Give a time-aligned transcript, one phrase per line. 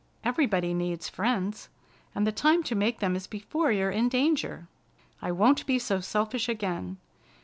[0.23, 1.69] "Everybody needs friends,
[2.15, 4.67] and the time to make them is before you're in danger.
[5.21, 6.97] I won't be so selfish again.